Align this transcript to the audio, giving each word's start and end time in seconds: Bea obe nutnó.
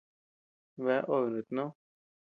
Bea 0.83 1.05
obe 1.13 1.27
nutnó. 1.31 1.65